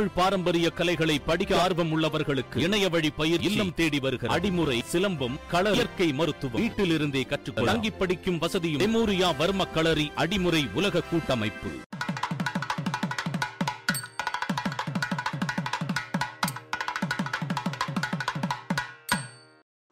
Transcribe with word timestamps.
தமிழ் 0.00 0.14
பாரம்பரிய 0.14 0.70
கலைகளை 0.70 1.18
படிக்க 1.26 1.60
ஆர்வம் 1.60 1.92
உள்ளவர்களுக்கு 1.92 2.58
இணைய 2.58 2.88
வழி 2.88 3.10
பயிர் 3.10 3.40
இல்லம் 3.40 3.74
தேடி 3.74 3.98
வருகிற 3.98 4.34
அடிமுறை 4.34 4.78
சிலம்பம் 4.92 5.36
கள 5.50 5.70
இயற்கை 5.70 6.12
மருத்துவம். 6.12 6.60
வீட்டிலிருந்தே 6.60 7.26
கற்றுக்கொள்ள. 7.26 7.72
தங்கி 7.72 7.90
படிக்கும் 7.90 8.38
வசதியும் 8.38 8.80
மெமோரியா 8.80 9.30
வர்ம 9.38 9.70
களரி 9.74 10.12
அடிமுறை 10.16 10.72
உலக 10.74 11.00
கூட்டமைப்பு. 11.00 11.68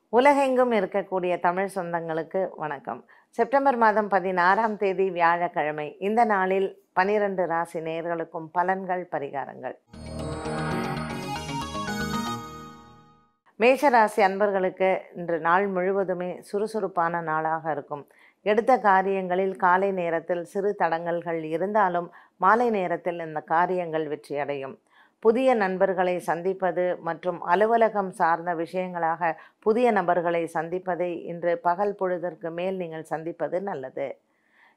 உலகெங்கும் 0.08 0.72
இருக்கக்கூடிய 0.72 1.40
தமிழ் 1.40 1.70
சொந்தங்களுக்கு 1.74 2.48
வணக்கம். 2.56 3.06
செப்டம்பர் 3.30 3.76
மாதம் 3.76 4.08
பதினாறாம் 4.08 4.76
தேதி 4.76 5.10
வியாழக்கிழமை. 5.10 5.96
இந்த 6.00 6.24
நாளில் 6.24 6.86
பனிரெண்டு 6.92 7.46
ராசி 7.46 7.78
நேர்களுக்கும் 7.78 8.48
பலன்கள் 8.58 9.04
பரிகாரங்கள். 9.10 9.74
மேஷராசி 13.60 14.20
அன்பர்களுக்கு 14.24 14.88
இன்று 15.20 15.36
நாள் 15.46 15.64
முழுவதுமே 15.76 16.28
சுறுசுறுப்பான 16.48 17.20
நாளாக 17.28 17.64
இருக்கும். 17.74 18.04
எடுத்த 18.46 18.72
காரியங்களில் 18.88 19.54
காலை 19.64 19.88
நேரத்தில் 20.00 20.42
சிறு 20.52 20.70
தடங்கல்கள் 20.82 21.40
இருந்தாலும் 21.54 22.08
மாலை 22.44 22.68
நேரத்தில் 22.76 23.18
இந்த 23.24 23.40
காரியங்கள் 23.54 24.06
வெற்றியடையும் 24.12 24.76
புதிய 25.24 25.48
நண்பர்களை 25.62 26.14
சந்திப்பது 26.28 26.84
மற்றும் 27.08 27.40
அலுவலகம் 27.52 28.12
சார்ந்த 28.20 28.50
விஷயங்களாக 28.62 29.32
புதிய 29.66 29.90
நபர்களை 29.98 30.42
சந்திப்பதை 30.54 31.10
இன்று 31.32 31.54
பகல் 31.66 31.96
பொழுதற்கு 32.00 32.50
மேல் 32.58 32.78
நீங்கள் 32.82 33.10
சந்திப்பது 33.12 33.58
நல்லது. 33.70 34.08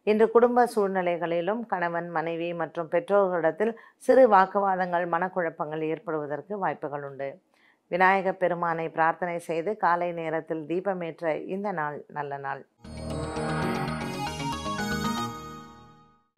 இன்று 0.07 0.25
குடும்ப 0.35 0.65
சூழ்நிலைகளிலும் 0.75 1.63
கணவன் 1.73 2.09
மனைவி 2.17 2.49
மற்றும் 2.63 2.91
பெற்றோர்களிடத்தில் 2.95 3.73
சிறு 4.07 4.25
வாக்குவாதங்கள் 4.35 5.07
மனக்குழப்பங்கள் 5.15 5.83
ஏற்படுவதற்கு 5.93 6.53
வாய்ப்புகள் 6.65 7.05
உண்டு. 7.11 7.29
விநாயகப் 7.91 8.39
பெருமானை 8.39 8.89
பிரார்த்தனை 8.89 9.39
செய்து 9.39 9.77
காலை 9.77 10.11
நேரத்தில் 10.11 10.65
தீபமேற்ற 10.65 11.33
இந்த 11.45 11.71
நாள் 11.71 11.97
நல்ல 12.07 12.37
நாள். 12.37 12.61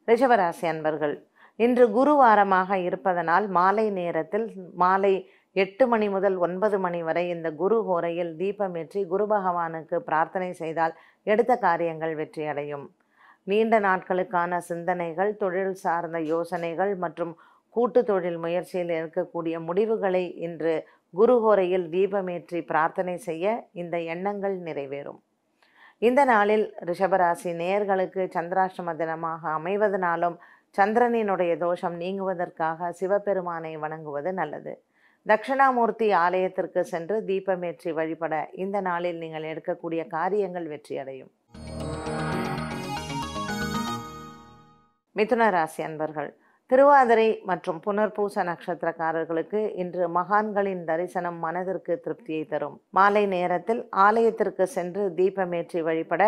ரிஷபராசி 0.07 0.65
அன்பர்கள் 0.67 1.15
இன்று 1.59 1.89
குருவாரமாக 1.89 2.77
இருப்பதனால் 2.77 3.47
மாலை 3.47 3.89
நேரத்தில் 3.91 4.47
மாலை 4.73 5.13
எட்டு 5.55 5.87
மணி 5.87 6.09
முதல் 6.09 6.37
ஒன்பது 6.37 6.79
மணி 6.79 7.03
வரை 7.03 7.29
இந்த 7.29 7.51
குரு 7.51 7.77
ஹோரையில் 7.83 8.33
தீபமேற்றி 8.37 9.05
குரு 9.07 9.25
பகவானுக்கு 9.27 9.95
பிரார்த்தனை 9.99 10.51
செய்தால் 10.53 10.93
எடுத்த 11.27 11.57
காரியங்கள் 11.57 12.15
வெற்றியடையும் 12.15 12.85
நீண்ட 13.43 13.79
நாட்களுக்கான 13.79 14.57
சிந்தனைகள் 14.61 15.37
தொழில் 15.37 15.73
சார்ந்த 15.75 16.19
யோசனைகள் 16.25 16.95
மற்றும் 16.95 17.33
கூட்டு 17.75 18.03
தொழில் 18.03 18.37
முயற்சியில் 18.37 18.89
இருக்கக்கூடிய 18.89 19.55
முடிவுகளை 19.59 20.23
இன்று 20.39 20.73
குருஹோரையில் 21.13 21.85
தீபமேற்றி 21.93 22.59
பிரார்த்தனை 22.69 23.13
செய்ய 23.25 23.45
இந்த 23.81 23.95
எண்ணங்கள் 24.13 24.55
நிறைவேறும். 24.67 25.19
இந்த 26.07 26.21
நாளில் 26.31 26.63
ரிஷபராசி 26.89 27.51
நேயர்களுக்கு 27.59 28.23
சந்திராஷ்டம 28.35 28.95
தினமாக 29.01 29.41
அமைவதனாலும் 29.57 30.37
சந்திரனினுடைய 30.77 31.53
தோஷம் 31.65 31.95
நீங்குவதற்காக 32.01 32.89
சிவபெருமானை 32.99 33.73
வணங்குவது 33.83 34.31
நல்லது. 34.39 34.73
தட்சிணாமூர்த்தி 35.25 36.07
ஆலயத்திற்கு 36.23 36.83
சென்று 36.93 37.17
தீபமேற்றி 37.29 37.91
வழிபட 37.99 38.33
இந்த 38.63 38.77
நாளில் 38.89 39.21
நீங்கள் 39.23 39.49
எடுக்கக்கூடிய 39.51 40.01
காரியங்கள் 40.17 40.67
வெற்றியடையும். 40.73 41.31
மிதுன 45.15 45.49
ராசி 45.55 45.81
அன்பர்கள் 45.89 46.31
திருவாதிரை 46.73 47.25
மற்றும் 47.49 47.79
புனர்பூச 47.85 48.43
நட்சத்திரக்காரர்களுக்கு 48.47 49.59
இன்று 49.81 50.05
மகான்களின் 50.15 50.81
தரிசனம் 50.87 51.37
மனதிற்கு 51.43 51.93
திருப்தியை 52.05 52.43
தரும். 52.53 52.77
மாலை 52.97 53.21
நேரத்தில் 53.33 53.81
ஆலயத்திற்கு 54.05 54.65
சென்று 54.75 55.03
தீபமேற்றி 55.17 55.81
வழிபட 55.87 56.21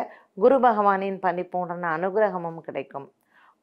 குரு 0.43 0.57
பகவானின் 0.65 1.17
பனிப்பூர்ண 1.23 1.85
அனுகிரகமும் 1.97 2.59
கிடைக்கும். 2.67 3.07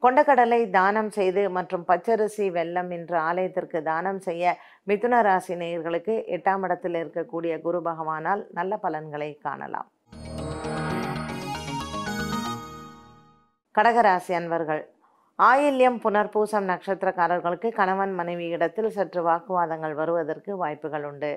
கொண்டக்கடலை 0.03 0.59
தானம் 0.77 1.11
செய்து 1.17 1.43
மற்றும் 1.57 1.85
பச்சரிசி 1.91 2.47
வெல்லம் 2.57 2.91
இன்று 2.97 3.17
ஆலயத்திற்கு 3.29 3.81
தானம் 3.89 4.21
செய்ய 4.27 4.55
மிதுன 4.91 5.21
ராசி 5.27 5.55
நேயர்களுக்கு 5.61 6.15
எட்டாம் 6.37 6.65
இடத்தில் 6.67 6.99
இருக்கக்கூடிய 7.01 7.61
குரு 7.67 7.81
பகவானால் 7.89 8.43
நல்ல 8.59 8.79
பலன்களை 8.87 9.29
காணலாம். 9.47 9.89
கடகராசி 13.75 14.33
அன்பர்கள் 14.39 14.83
ஆயில்யம் 15.39 15.95
புனர்பூசம் 16.01 16.67
நட்சத்திரக்காரர்களுக்கு 16.71 17.69
கணவன் 17.77 18.11
மனைவி 18.17 18.47
இடத்தில் 18.55 18.89
சற்று 18.97 19.21
வாக்குவாதங்கள் 19.27 19.95
வருவதற்கு 19.99 20.51
வாய்ப்புகள் 20.61 21.05
உண்டு. 21.09 21.31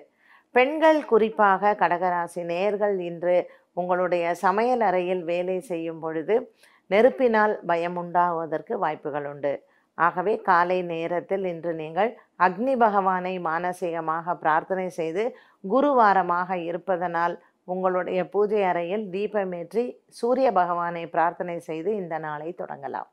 பெண்கள் 0.54 1.00
குறிப்பாக 1.12 1.72
கடகராசி 1.82 2.42
நேர்கள் 2.50 2.96
இன்று 3.06 3.36
உங்களுடைய 3.80 4.34
சமையல் 4.42 4.84
அறையில் 4.88 5.22
வேலை 5.30 5.56
செய்யும் 5.70 6.02
பொழுது 6.04 6.36
நெருப்பினால் 6.90 7.54
பயம் 7.70 7.96
உண்டாவதற்கு 8.02 8.76
வாய்ப்புகள் 8.84 9.26
உண்டு. 9.32 9.54
ஆகவே 9.98 10.34
காலை 10.50 10.78
நேரத்தில் 10.92 11.44
இன்று 11.52 11.74
நீங்கள் 11.82 12.12
அக்னி 12.46 12.76
பகவானை 12.84 13.34
மானசீகமாக 13.48 14.36
பிரார்த்தனை 14.44 14.88
செய்து 15.00 15.26
குருவாரமாக 15.64 16.58
இருப்பதனால் 16.68 17.36
உங்களுடைய 17.74 18.20
பூஜை 18.32 18.62
அறையில் 18.70 19.04
தீபமேற்றி 19.14 19.84
சூரிய 20.20 20.48
பகவானை 20.60 21.04
பிரார்த்தனை 21.14 21.58
செய்து 21.68 21.90
இந்த 22.02 22.16
நாளை 22.28 22.50
தொடங்கலாம். 22.60 23.10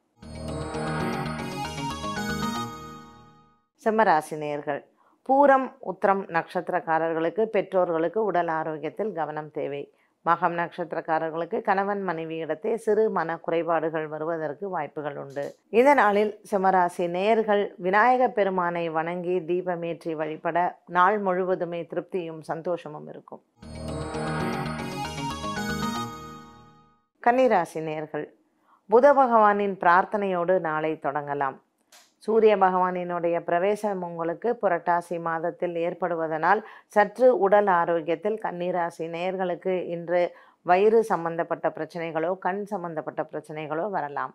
சிம்மராசினியர்கள். 3.84 4.82
பூரம் 5.30 5.68
உத்திரம் 5.80 6.24
நட்சத்திரக்காரர்களுக்கு 6.36 7.44
பெற்றோர்களுக்கு 7.46 8.20
உடல் 8.30 8.52
ஆரோக்கியத்தில் 8.60 9.12
கவனம் 9.20 9.52
தேவை. 9.52 9.84
மகம் 10.26 10.56
நட்சத்திரக்காரர்களுக்கு 10.60 11.58
கணவன் 11.62 12.02
மனைவியிடத்தே 12.10 12.74
சிறு 12.76 13.04
மன 13.10 13.38
குறைபாடுகள் 13.46 14.08
வருவதற்கு 14.08 14.66
வாய்ப்புகள் 14.70 15.18
உண்டு. 15.24 15.46
இந்த 15.70 15.94
நாளில் 15.94 16.32
சிம்மராசி 16.52 17.06
நேயர்கள் 17.16 17.64
விநாயக 17.78 18.30
பெருமானை 18.38 18.90
வணங்கி 18.90 19.36
தீபமேற்றி 19.50 20.14
வழிபட 20.22 20.58
நாள் 20.98 21.20
முழுவதுமே 21.20 21.82
திருப்தியும் 21.92 22.42
சந்தோஷமும் 22.52 23.08
இருக்கும். 23.08 23.44
கன்னிராசி 27.24 27.82
நேர்கள் 27.90 28.26
புத 28.90 29.06
பகவானின் 29.20 29.76
பிரார்த்தனையோடு 29.84 30.60
நாளை 30.60 30.94
தொடங்கலாம். 31.04 31.60
சூரிய 32.26 32.54
பகவானினுடைய 32.64 33.38
பிரவேசம் 33.48 34.02
உங்களுக்கு 34.08 34.50
புரட்டாசி 34.62 35.18
மாதத்தில் 35.28 35.76
ஏற்படுவதனால் 35.88 36.62
சற்று 36.96 37.28
உடல் 37.46 37.70
ஆரோக்கியத்தில் 37.80 38.38
கன்னிராசி 38.46 39.06
நேயர்களுக்கு 39.16 39.74
இன்று 39.96 40.22
வயிறு 40.70 41.00
சம்பந்தப்பட்ட 41.10 41.70
பிரச்சனைகளோ 41.78 42.32
கண் 42.46 42.62
சம்பந்தப்பட்ட 42.72 43.22
பிரச்சனைகளோ 43.32 43.88
வரலாம். 43.96 44.34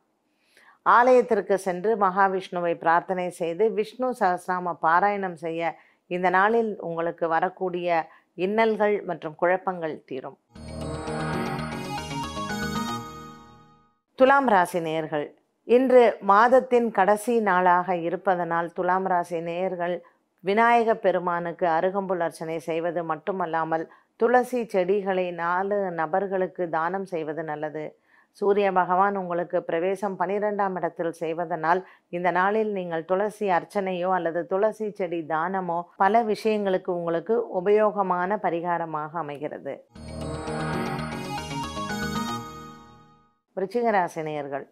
ஆலயத்திற்கு 0.97 1.57
சென்று 1.67 1.93
மகாவிஷ்ணுவை 2.05 2.75
பிரார்த்தனை 2.83 3.27
செய்து 3.41 3.65
விஷ்ணு 3.79 4.11
சகசிராம 4.21 4.77
பாராயணம் 4.85 5.39
செய்ய 5.45 5.73
இந்த 6.11 6.29
நாளில் 6.39 6.71
உங்களுக்கு 6.89 7.27
வரக்கூடிய 7.37 7.89
இன்னல்கள் 8.47 8.97
மற்றும் 9.11 9.39
குழப்பங்கள் 9.41 9.97
தீரும். 10.09 10.39
துலாம் 14.19 14.49
ராசி 14.53 14.81
நேர்கள் 14.89 15.29
இன்று 15.69 16.03
மாதத்தின் 16.29 16.87
கடைசி 16.99 17.35
நாளாக 17.49 17.95
இருப்பதனால் 18.09 18.69
துலாம் 18.77 19.07
ராசி 19.13 19.39
நேயர்கள் 19.49 19.97
விநாயக 20.45 20.95
பெருமானுக்கு 21.05 21.67
அருகம்புல் 21.79 22.23
அர்ச்சனை 22.27 22.57
செய்வது 22.67 23.01
மட்டுமல்லாமல் 23.11 23.85
துளசி 24.21 24.61
செடிகளை 24.75 25.25
நாலு 25.41 25.79
நபர்களுக்கு 25.99 26.65
தானம் 26.77 27.05
செய்வது 27.11 27.43
நல்லது. 27.51 27.85
சூரிய 28.41 28.69
பகவான் 28.79 29.19
உங்களுக்கு 29.23 29.61
பிரவேசம் 29.69 30.17
பனிரெண்டாம் 30.21 30.79
இடத்தில் 30.81 31.15
செய்வதனால் 31.21 31.83
இந்த 32.17 32.31
நாளில் 32.39 32.73
நீங்கள் 32.79 33.07
துளசி 33.11 33.47
அர்ச்சனையோ 33.59 34.11
அல்லது 34.19 34.43
துளசி 34.53 34.89
செடி 35.01 35.21
தானமோ 35.35 35.79
பல 36.05 36.23
விஷயங்களுக்கு 36.33 36.93
உங்களுக்கு 36.99 37.37
உபயோகமான 37.61 38.41
பரிகாரமாக 38.47 39.13
அமைகிறது. 39.25 39.77
விருச்சிகராசினியர்கள் 43.57 44.67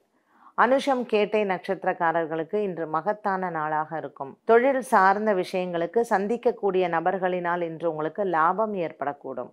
அனுஷம் 0.59 1.03
கேட்டை 1.03 1.45
நட்சத்திரக்காரர்களுக்கு 1.45 2.55
இன்று 2.55 2.87
மகத்தான 2.87 3.51
நாளாக 3.51 3.97
இருக்கும். 3.97 4.37
தொழில் 4.45 4.83
சார்ந்த 4.83 5.35
விஷயங்களுக்கு 5.35 6.01
சந்திக்கக்கூடிய 6.11 6.85
நபர்களினால் 6.95 7.61
இன்று 7.61 7.91
உங்களுக்கு 7.91 8.25
லாபம் 8.25 8.75
ஏற்படக்கூடும். 8.75 9.51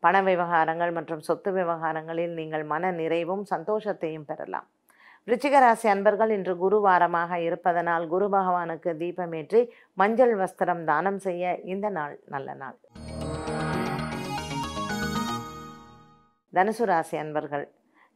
பண 0.00 0.22
விவகாரங்கள் 0.22 0.92
மற்றும் 0.92 1.20
சொத்து 1.20 1.52
விவகாரங்களில் 1.52 2.34
நீங்கள் 2.40 2.64
மன 2.64 2.90
நிறைவும் 2.90 3.44
சந்தோஷத்தையும் 3.50 4.26
பெறலாம். 4.30 4.66
ரிச்சிகராசி 5.28 5.60
ராசி 5.60 5.88
அன்பர்கள் 5.88 6.30
இன்று 6.30 6.56
குருவாரமாக 6.56 7.38
இருப்பதனால் 7.38 8.06
குரு 8.08 8.28
பகவானுக்கு 8.28 8.92
தீபமேற்றி 9.02 9.62
மஞ்சள் 9.94 10.34
வஸ்திரம் 10.40 10.84
தானம் 10.84 11.18
செய்ய 11.18 11.54
இந்த 11.74 11.88
நாள் 11.88 12.20
நல்ல 12.34 12.54
நாள். 12.54 12.76
தனுசு 16.52 16.84
ராசி 16.84 17.16
அன்பர்கள் 17.16 17.66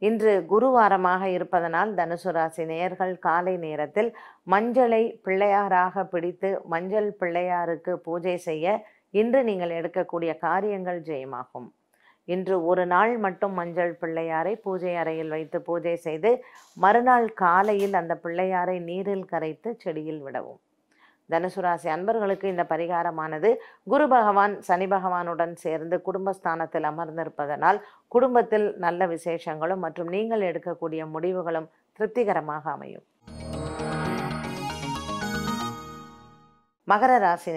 இன்று 0.06 0.33
குருவாரமாக 0.50 1.23
இருப்பதனால் 1.37 1.93
தனுசு 1.99 2.33
ராசி 2.37 2.65
நேயர்கள் 2.71 3.15
காலை 3.27 3.55
நேரத்தில் 3.65 4.11
மஞ்சளை 4.53 5.03
பிள்ளையாராக 5.25 6.05
பிடித்து 6.12 6.50
மஞ்சள் 6.73 7.11
பிள்ளையாருக்கு 7.21 7.95
பூஜை 8.06 8.37
செய்ய 8.49 8.77
இன்று 9.21 9.41
நீங்கள் 9.49 9.75
எடுக்கக்கூடிய 9.79 10.33
காரியங்கள் 10.47 11.00
ஜெயமாகும். 11.09 11.69
இன்று 12.29 12.56
ஒரு 12.71 12.85
நாள் 12.93 13.12
மட்டும் 13.25 13.55
மஞ்சள் 13.61 13.93
பிள்ளையாரை 14.00 14.55
பூஜை 14.65 14.95
அறையில் 15.03 15.35
வைத்து 15.37 15.59
பூஜை 15.69 15.97
செய்து 16.06 16.31
மறுநாள் 16.77 17.29
காலையில் 17.43 17.95
அந்த 18.00 18.15
பிள்ளையாரை 18.25 18.79
நீரில் 18.89 19.29
கரைத்து 19.33 19.71
செடியில் 19.85 20.23
விடவும். 20.27 20.61
தனுசு 21.31 21.61
ராசி 21.65 21.89
அன்பர்களுக்கு 21.95 22.47
இந்த 22.53 22.65
பரிகாரமானது 22.73 23.49
குரு 23.93 24.07
பகவான் 24.15 24.55
சனி 24.69 24.87
பகவானுடன் 24.95 25.55
சேர்ந்து 25.65 25.97
குடும்பஸ்தானத்தில் 26.07 26.89
அமர்ந்திருப்பதனால் 26.93 27.81
குடும்பத்தில் 28.15 28.67
நல்ல 28.87 29.07
விசேஷங்களும் 29.15 29.85
மற்றும் 29.87 30.13
நீங்கள் 30.17 30.47
எடுக்கக்கூடிய 30.51 31.05
முடிவுகளும் 31.15 31.69
திருப்திகரமாக 31.99 32.65
அமையும். 32.77 33.07
மகர 36.89 37.13
ராசி 37.19 37.53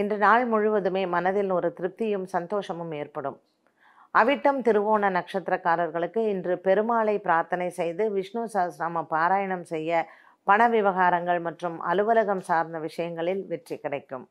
இன்று 0.00 0.18
நாள் 0.18 0.44
முழுவதுமே 0.54 1.04
மனதில் 1.14 1.50
ஒரு 1.56 1.68
திருப்தியும் 1.78 2.26
சந்தோஷமும் 2.34 2.92
ஏற்படும். 3.00 3.38
அவிட்டம் 4.14 4.60
திருவோண 4.66 5.02
நட்சத்திரக்காரர்களுக்கு 5.16 6.20
இன்று 6.30 6.54
பெருமாளை 6.66 7.14
பிரார்த்தனை 7.26 7.68
செய்து 7.76 8.04
விஷ்ணு 8.16 8.42
சஹஸ்ரநாம 8.54 9.02
பாராயணம் 9.12 9.66
செய்ய 9.72 9.90
பண 10.44 10.68
விவகாரங்கள் 10.68 11.40
மற்றும் 11.40 11.80
அலுவலகம் 11.80 12.40
சார்ந்த 12.40 12.78
விஷயங்களில் 12.78 13.46
வெற்றி 13.46 13.76
கிடைக்கும். 13.76 14.28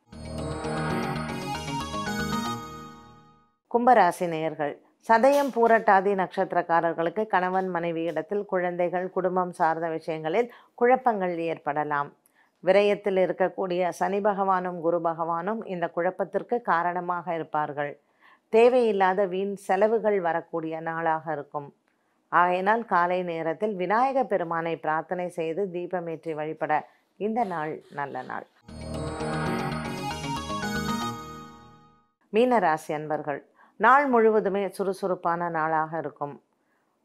கும்பராசி 3.72 4.28
நேயர்கள் 4.28 4.74
சதயம் 5.10 5.52
பூரட்டாதி 5.56 6.14
நட்சத்திரக்காரர்களுக்கு 6.22 7.28
கணவன் 7.28 7.70
மனைவி 7.70 8.04
இடத்தில் 8.04 8.46
குழந்தைகள் 8.46 9.10
குடும்பம் 9.10 9.52
சார்ந்த 9.52 9.90
விஷயங்களில் 9.90 10.52
குழப்பங்கள் 10.76 11.38
ஏற்படலாம். 11.38 12.10
விரயத்தில் 12.64 13.20
இருக்கக்கூடிய 13.26 13.90
சனி 13.90 14.20
பகவானும் 14.20 14.80
குரு 14.80 15.00
பகவானும் 15.04 15.62
இந்த 15.66 15.88
குழப்பத்திற்கு 15.88 16.62
காரணமாக 16.62 17.34
இருப்பார்கள். 17.34 18.00
தேவையில்லாத 18.50 19.26
வீண் 19.26 19.56
செலவுகள் 19.56 20.22
வரக்கூடிய 20.22 20.80
நாளாக 20.80 21.32
இருக்கும். 21.32 21.74
ஆகையினால் 22.32 22.84
காலை 22.86 23.20
நேரத்தில் 23.24 23.76
விநாயக 23.76 24.24
பெருமானை 24.24 24.74
பிரார்த்தனை 24.76 25.28
செய்து 25.30 25.62
தீபமேற்றி 25.76 26.34
வழிபட 26.40 26.74
இந்த 27.18 27.44
நாள் 27.44 27.74
நல்ல 28.00 28.22
நாள். 28.22 28.46
மீனராசி 32.34 32.92
அன்பர்கள் 32.98 33.42
நாள் 33.80 34.08
முழுவதுமே 34.08 34.62
சுறுசுறுப்பான 34.78 35.50
நாளாக 35.50 35.92
இருக்கும். 35.98 36.36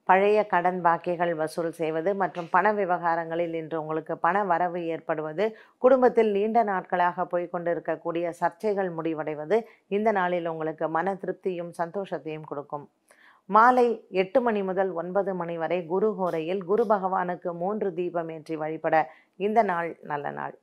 பழைய 0.08 0.38
கடன் 0.46 0.80
பாக்கிகள் 0.84 1.32
வசூல் 1.34 1.70
செய்வது 1.78 2.10
மற்றும் 2.22 2.48
பண 2.54 2.72
விவகாரங்களில் 2.72 3.54
இன்று 3.60 3.76
உங்களுக்கு 3.82 4.14
பண 4.24 4.44
வரவு 4.50 4.80
ஏற்படுவது 4.94 5.44
குடும்பத்தில் 5.78 6.30
நீண்ட 6.32 6.64
நாட்களாக 6.70 7.24
போய்கொண்டிருக்கக்கூடிய 7.32 8.32
சர்ச்சைகள் 8.40 8.90
முடிவடைவது 8.98 9.58
இந்த 9.96 10.12
நாளில் 10.12 10.50
உங்களுக்கு 10.52 10.88
மன 10.88 11.14
திருப்தியும் 11.22 11.72
சந்தோஷத்தையும் 11.80 12.48
கொடுக்கும். 12.50 12.84
மாலை 13.48 13.86
எட்டு 14.20 14.38
மணி 14.40 14.60
முதல் 14.62 14.90
ஒன்பது 15.00 15.34
மணி 15.34 15.54
வரை 15.62 15.78
குரு 15.86 16.08
ஹோரையில் 16.18 16.62
குரு 16.64 16.84
பகவானுக்கு 16.92 17.50
மூன்று 17.62 17.88
தீபம் 17.94 18.30
ஏற்றி 18.34 18.56
வழிபட 18.56 18.94
இந்த 19.36 19.62
நாள் 19.62 19.90
நல்ல 20.02 20.30
நாள். 20.30 20.54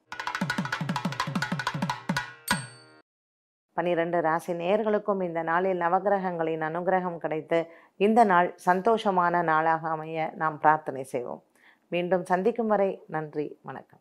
பனிரெண்டு 3.78 4.22
ராசி 4.22 4.54
நேயர்களுக்கும் 4.54 5.22
இந்த 5.28 5.42
நாளில் 5.44 5.82
நவகிரகங்களின் 5.84 6.66
அனுகிரகம் 6.70 7.18
கிடைத்து 7.18 7.60
இந்த 7.98 8.24
நாள் 8.24 8.50
சந்தோஷமான 8.66 9.44
நாளாக 9.44 9.90
அமைய 9.90 10.32
நாம் 10.36 10.60
பிரார்த்தனை 10.60 11.04
செய்வோம். 11.04 11.44
மீண்டும் 11.88 12.26
சந்திக்கும் 12.26 12.68
வரை 12.68 12.92
நன்றி 13.08 13.60
வணக்கம். 13.62 14.01